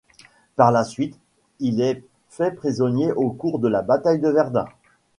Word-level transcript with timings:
Par 0.55 0.71
la 0.71 0.83
suite, 0.83 1.15
il 1.59 1.79
est 1.79 2.03
fait 2.27 2.49
prisonnier 2.49 3.11
au 3.11 3.29
cours 3.29 3.59
de 3.59 3.67
la 3.67 3.83
bataille 3.83 4.17
de 4.19 4.29
Verdun. 4.29 4.65